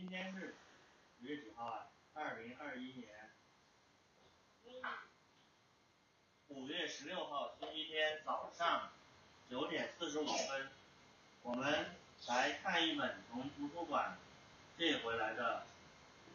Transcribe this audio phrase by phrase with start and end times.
[0.00, 0.54] 今天是
[1.18, 1.86] 几月几号啊？
[2.14, 3.08] 二零二一年
[6.46, 8.92] 五月十六号，星期天早上
[9.50, 10.68] 九点四十五分，
[11.42, 11.96] 我们
[12.28, 14.16] 来看一本从图书馆
[14.78, 15.66] 借回来的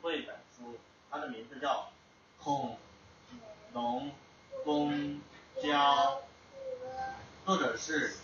[0.02, 0.78] 绘本书，
[1.10, 1.90] 它的名字叫
[2.44, 2.78] 《恐
[3.72, 4.12] 龙
[4.66, 5.22] 公
[5.64, 6.22] 交》，
[7.46, 8.18] 作者是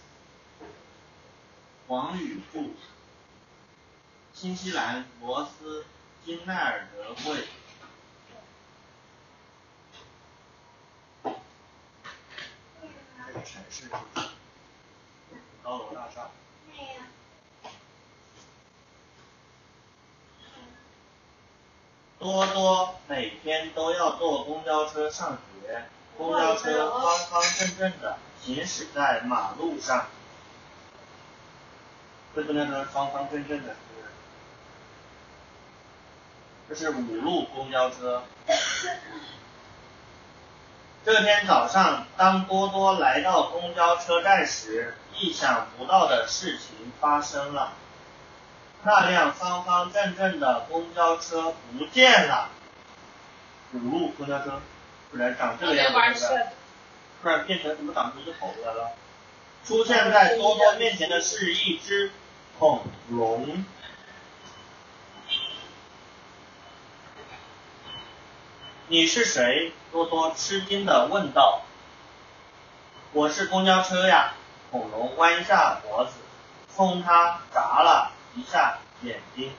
[1.88, 2.74] 王宇兔。
[4.42, 5.84] 新西兰罗斯
[6.26, 7.44] 金奈尔德绘。
[13.28, 13.90] 这个城市
[15.62, 16.30] 高楼大厦。
[22.18, 25.84] 多多每天都要坐公交车上学，
[26.18, 30.08] 公交车方方正正的行驶在马路上。
[32.34, 33.76] 这公交车方方正正的。
[36.70, 38.22] 这是五路公交车。
[41.04, 47.74] 这天早上，当多多来到公交车站时，意想不到的事情发生了。
[48.84, 52.50] 那辆方方正正的公交车不见了。
[53.74, 54.62] 五路公交车，
[55.10, 56.28] 突然长这个样子，
[57.24, 58.92] 突然变成怎么长出一只头来了？
[59.66, 62.12] 出现在多多面前的是一只
[62.60, 63.66] 恐龙。
[68.92, 69.72] 你是谁？
[69.92, 71.62] 多多吃惊的问道。
[73.14, 74.34] 我是公交车呀。
[74.72, 76.14] 恐龙弯下脖子，
[76.76, 79.54] 冲他眨了一下眼睛。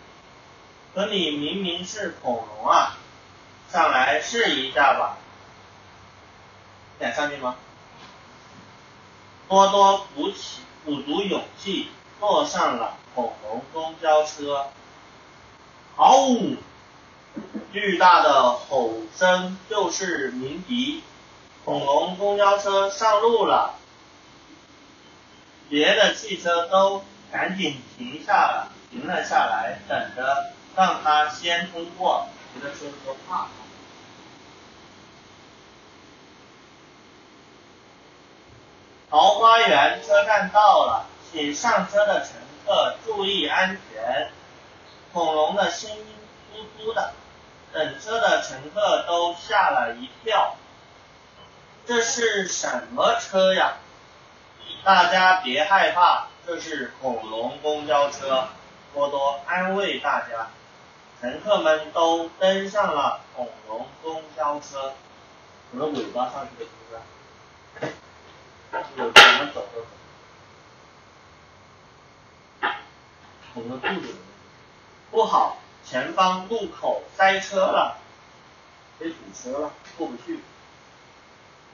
[0.92, 2.96] 可你明明是恐龙啊！
[3.70, 5.16] 上来试一下吧。
[6.98, 7.54] 敢上去吗？
[9.48, 14.66] 多多鼓起鼓足勇气，坐上了恐龙公交车。
[15.94, 16.56] 嗷呜！
[17.72, 21.02] 巨大的吼声就是鸣笛，
[21.64, 23.74] 恐龙公交车上路了，
[25.68, 32.26] 别的汽车都赶紧停下了，停了下来，等着让它先通过。
[32.52, 33.46] 别的车都怕。
[39.08, 42.32] 桃花源车站到了，请上车的乘
[42.66, 44.32] 客注意安全。
[45.12, 46.04] 恐龙的声音
[46.52, 47.12] 嘟嘟的。
[47.72, 50.56] 等车的乘客都吓了一跳，
[51.86, 53.74] 这是什么车呀？
[54.82, 58.48] 大家别害怕，这是恐龙公交车。
[58.92, 60.48] 多多安慰大家。
[61.20, 64.94] 乘客们都登上了恐龙公交车。
[65.70, 67.92] 我的尾巴上去的是不是？
[68.96, 69.86] 我怎么走都走。
[73.54, 74.16] 我的肚子
[75.10, 75.59] 不好。
[75.90, 77.98] 前方路口塞车了，
[78.96, 80.38] 被堵车了，过不去。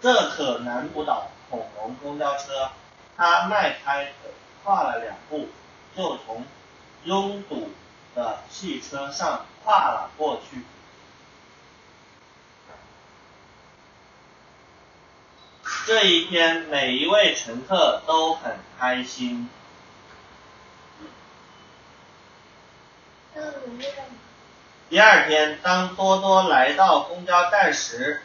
[0.00, 2.71] 这可难不倒恐龙公交车，
[3.15, 4.31] 它迈开腿
[4.65, 5.50] 跨了两步，
[5.94, 6.47] 就从
[7.04, 7.72] 拥堵
[8.15, 10.62] 的汽车上跨了过去。
[15.87, 19.50] 这一天，每一位乘客都很开心。
[24.88, 28.22] 第二天，当多多来到公交站时，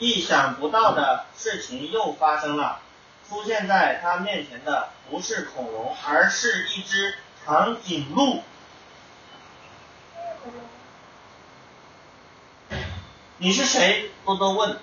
[0.00, 2.80] 意想不到的事情又发生了。
[3.28, 7.14] 出现在他面前的不是恐龙，而是一只
[7.46, 8.42] 长颈鹿。
[13.38, 14.10] 你是谁？
[14.24, 14.76] 多多问。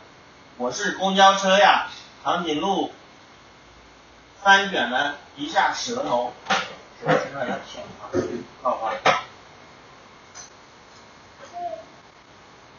[0.56, 1.90] 我是公交车呀。
[2.24, 2.94] 长颈鹿
[4.42, 6.32] 翻卷了一下舌头，
[7.02, 7.84] 舌头在舔，
[8.64, 8.94] 好吧。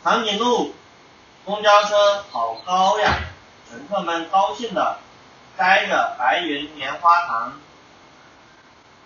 [0.09, 0.75] 长颈鹿
[1.45, 3.25] 公交车好高呀！
[3.69, 5.01] 乘客们高兴的
[5.59, 7.61] 摘着白云棉花糖，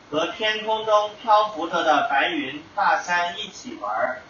[0.08, 4.22] 和天空中漂浮着的白云大山一起玩儿。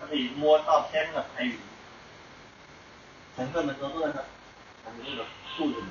[0.00, 1.60] 它，可以摸到天上的白云。
[3.36, 4.22] 乘客们都坐在那
[4.82, 5.28] 长颈鹿的
[5.58, 5.86] 肚子里。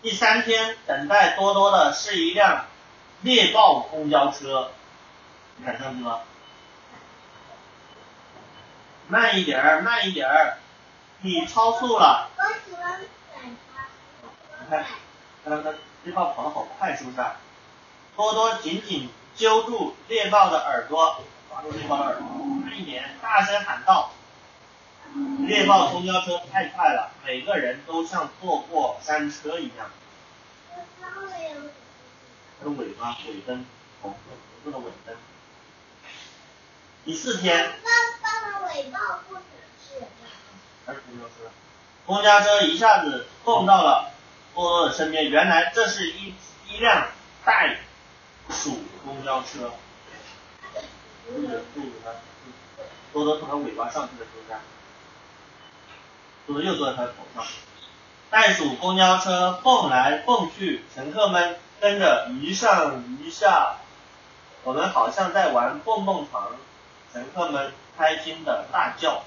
[0.00, 2.64] 第三天，等待多多的是一辆
[3.20, 4.70] 猎豹公交车，
[5.58, 6.20] 你敢上去吗？
[9.08, 10.58] 慢一点儿，慢一点儿，
[11.20, 12.28] 你超速了。
[12.36, 13.00] 我喜欢
[13.32, 13.56] 赶你
[14.68, 14.84] 看，
[15.44, 15.74] 看看
[16.04, 17.16] 猎豹跑得好快，是不是？
[18.16, 22.26] 多多紧紧揪住猎豹的耳朵，抓住猎豹的耳朵，
[22.64, 24.10] 慢一点，大声喊道
[25.46, 29.88] ：“猎豹公交车太快了，每个人都像坐过山车一样。”
[32.58, 33.64] 它的尾巴尾灯
[34.02, 34.16] 红
[34.64, 35.14] 色的尾灯。
[37.06, 37.72] 第四天。
[38.20, 38.98] 爸爸尾巴
[39.28, 39.42] 不能
[39.78, 40.04] 吃。
[40.84, 41.34] 还是公交车？
[42.04, 44.10] 公交车一下子蹦到了
[44.52, 46.34] 多多的身边，原来这是一
[46.68, 47.06] 一辆
[47.44, 47.78] 袋
[48.50, 49.70] 鼠公交车。
[53.12, 54.56] 多多从它尾巴上去的时候？
[56.48, 57.46] 多多又坐在它头上。
[58.30, 63.76] 袋鼠公交车蹦来蹦去，乘客们跟着一上一下，
[64.64, 66.48] 我们好像在玩蹦蹦床，
[67.16, 69.24] 乘客们开心的大叫。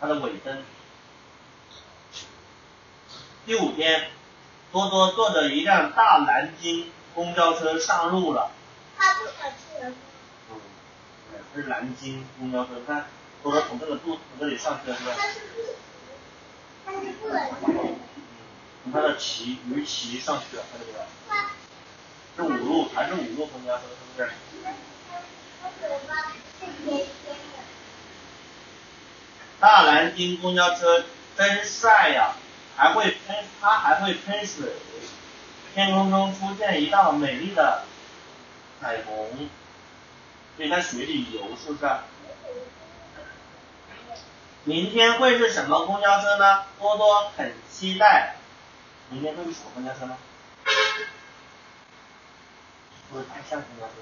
[0.00, 0.60] 它的尾灯。
[3.46, 4.10] 第五天，
[4.72, 8.50] 多多坐着一辆大蓝鲸公交车上路了。
[8.98, 9.98] 它不想吃人吗？
[10.50, 10.60] 嗯，
[11.54, 13.06] 对，是蓝鲸公交车，看
[13.44, 15.12] 多多从这个肚从这里上去了，是吧？
[15.16, 15.40] 它是。
[18.82, 21.04] 从它的鳍鱼鳍上去了，看到没有。
[22.34, 23.82] 是五路还是五路公交车？
[23.84, 24.30] 是不是？
[29.60, 31.04] 大蓝鲸公交车
[31.36, 32.34] 真帅呀，
[32.76, 34.72] 还会喷，它还会喷水。
[35.74, 37.84] 天空中出现一道美丽的
[38.80, 39.48] 彩虹，
[40.56, 41.90] 可以在水里游，是不是？
[44.64, 46.64] 明天会是什么公交车呢？
[46.78, 48.36] 多多很期待。
[49.10, 50.16] 明天会是什么公交车呢？
[53.12, 53.92] 会是大象公交车？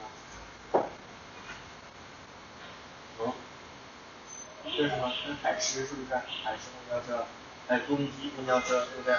[4.81, 5.13] 这是什么？
[5.27, 6.15] 这是海狮是不是？
[6.43, 7.27] 海狮公交车，
[7.69, 9.15] 还有公鸡公交车，对不对？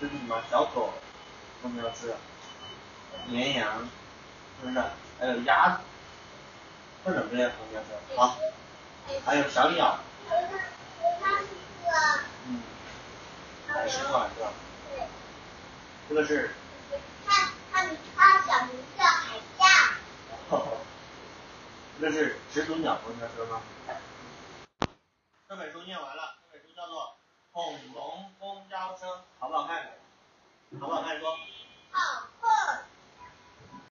[0.00, 0.42] 这是什么？
[0.50, 0.94] 小狗
[1.60, 2.16] 公交车，
[3.26, 3.86] 绵羊，
[4.62, 4.82] 是不是？
[5.20, 5.80] 还有鸭子，
[7.04, 8.16] 各种各样公交车。
[8.16, 8.38] 好，
[9.26, 9.98] 还有小鸟。
[12.46, 12.62] 嗯。
[13.68, 14.50] 海狮嘛，是吧？
[16.08, 16.54] 这个是。
[17.26, 17.84] 它它
[18.16, 19.68] 它小名叫海象。
[22.00, 22.98] 这是始祖鸟。
[23.04, 23.60] 公交车吗？
[25.48, 27.16] 这本书念完了，这本书叫做
[27.52, 29.06] 《恐龙公交车》，
[29.38, 29.92] 好不好看？
[30.78, 31.18] 好不好看？
[31.18, 31.38] 说。